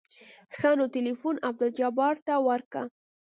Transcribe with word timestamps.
ښه 0.57 0.69
نو 0.77 0.85
ټېلفون 0.93 1.35
عبدالجبار 1.49 2.15
ته 2.27 2.33
ورکه. 2.47 2.81